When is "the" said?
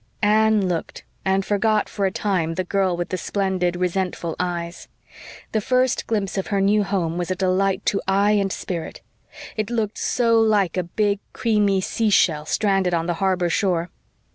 2.55-2.63, 3.09-3.17, 5.51-5.61, 13.05-13.13